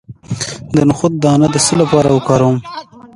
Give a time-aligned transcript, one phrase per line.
[0.75, 2.57] د نخود دانه د څه لپاره وکاروم؟